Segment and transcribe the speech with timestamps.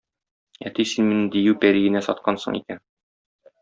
[0.69, 2.85] Әти, син мине дию пәриенә саткансың икән.